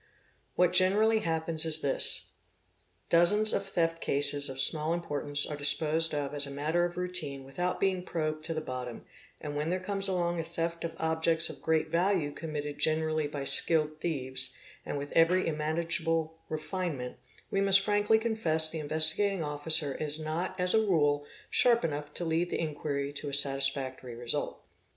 [0.55, 2.31] What generally— happens is this;
[3.11, 7.43] dozens of theft cases of small importance are disposed— of as a matter of routine
[7.43, 9.05] without being probed to the bottom
[9.39, 13.43] and when there comes along a theft of objects of great value committed generally by
[13.45, 17.17] skilled thieves and with every imaginable refinement,
[17.51, 22.25] we must frankly confess the Investigating Officer is not as a rule sharp enough to
[22.25, 22.59] lead the.
[22.59, 24.63] inquiry to a satisfactory result.